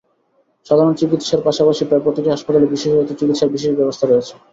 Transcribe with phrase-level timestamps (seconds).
[0.65, 4.33] সাধারণ চিকিত্সার পাশাপাশি প্রায় প্রতিটি হাসপাতালই বিশেষায়িত চিকিত্সার বিশেষ ব্যবস্থা রয়েছে।